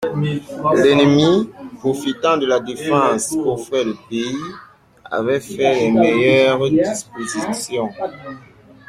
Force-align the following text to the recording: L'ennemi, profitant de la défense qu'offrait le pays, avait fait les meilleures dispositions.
L'ennemi, 0.83 1.47
profitant 1.77 2.35
de 2.35 2.47
la 2.47 2.59
défense 2.59 3.35
qu'offrait 3.35 3.83
le 3.83 3.93
pays, 4.09 4.35
avait 5.05 5.39
fait 5.39 5.75
les 5.75 5.91
meilleures 5.91 6.71
dispositions. 6.71 7.91